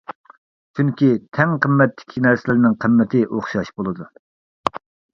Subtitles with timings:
[0.79, 4.13] چۈنكى تەڭ قىممەتتىكى نەرسىلەرنىڭ قىممىتى ئوخشاش بولىدۇ.